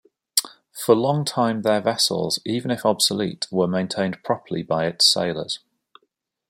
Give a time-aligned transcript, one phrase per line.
[0.73, 5.59] For long time their vessels, even if obsolete, were maintained properly by its sailors.